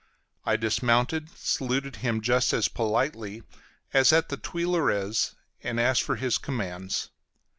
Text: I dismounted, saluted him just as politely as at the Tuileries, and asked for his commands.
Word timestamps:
I 0.47 0.55
dismounted, 0.55 1.29
saluted 1.37 1.97
him 1.97 2.21
just 2.21 2.53
as 2.53 2.67
politely 2.67 3.43
as 3.93 4.11
at 4.11 4.29
the 4.29 4.37
Tuileries, 4.37 5.35
and 5.61 5.79
asked 5.79 6.01
for 6.01 6.15
his 6.15 6.39
commands. 6.39 7.11